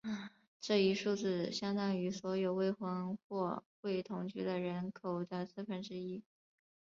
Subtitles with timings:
[0.59, 6.23] 这一数字相当于所有未婚或未同居的人口的四分之一。